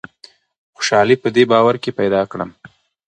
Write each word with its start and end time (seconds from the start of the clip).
خوشالي 0.75 1.15
په 1.23 1.27
دې 1.35 1.43
باور 1.51 1.75
کې 1.83 1.91
پیدا 1.99 2.21
کړم. 2.31 2.49